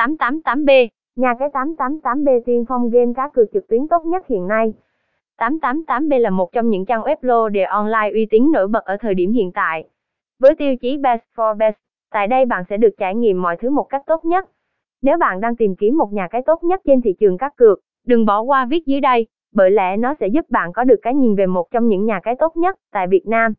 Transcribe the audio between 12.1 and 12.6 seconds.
tại đây